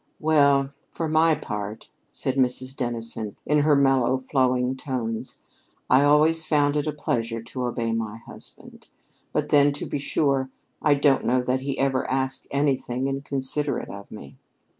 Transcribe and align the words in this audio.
"Well, 0.19 0.73
for 0.89 1.07
my 1.07 1.35
part," 1.35 1.87
said 2.11 2.33
Mrs. 2.35 2.75
Dennison, 2.75 3.35
in 3.45 3.59
her 3.59 3.75
mellow, 3.75 4.17
flowing 4.17 4.75
tones, 4.75 5.41
"I 5.91 6.03
always 6.03 6.43
found 6.43 6.75
it 6.75 6.87
a 6.87 6.91
pleasure 6.91 7.43
to 7.43 7.65
obey 7.65 7.91
my 7.91 8.17
husband. 8.25 8.87
But, 9.31 9.49
then, 9.49 9.71
to 9.73 9.85
be 9.85 9.99
sure, 9.99 10.49
I 10.81 10.95
don't 10.95 11.23
know 11.23 11.43
that 11.43 11.59
he 11.59 11.77
ever 11.77 12.09
asked 12.09 12.47
anything 12.49 13.05
inconsiderate 13.07 13.89
of 13.89 14.09
me." 14.09 14.37